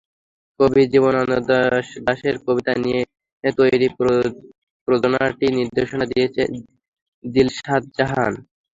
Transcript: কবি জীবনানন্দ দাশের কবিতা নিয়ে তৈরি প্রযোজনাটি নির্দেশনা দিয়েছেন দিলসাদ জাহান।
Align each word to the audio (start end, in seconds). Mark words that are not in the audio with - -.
কবি 0.59 0.83
জীবনানন্দ 0.93 1.49
দাশের 2.05 2.35
কবিতা 2.45 2.73
নিয়ে 2.83 3.01
তৈরি 3.57 3.87
প্রযোজনাটি 4.87 5.45
নির্দেশনা 5.57 6.05
দিয়েছেন 6.11 6.49
দিলসাদ 7.23 7.81
জাহান। 7.97 8.33